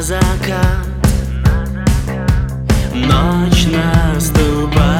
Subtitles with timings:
[0.00, 0.86] закат
[2.94, 4.99] Ночь наступает.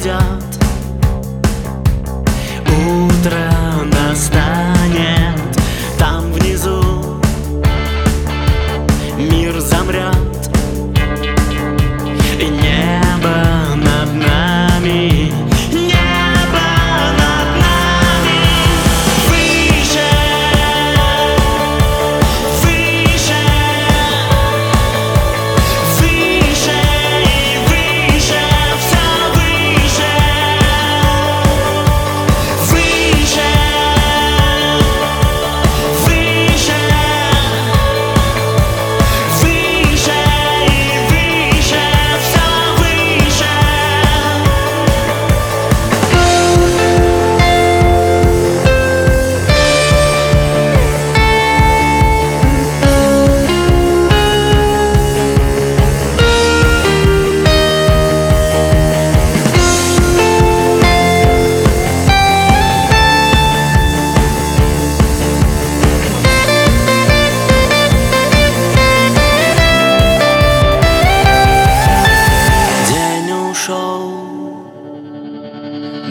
[0.00, 0.58] глядят
[2.66, 4.49] Утро настало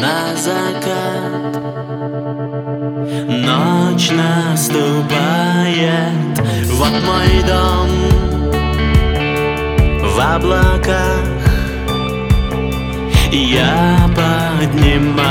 [0.00, 1.62] на закат.
[3.28, 5.20] Ночь наступает
[6.72, 7.88] Вот мой дом
[10.02, 11.24] В облаках.
[13.30, 15.29] Я поднимаю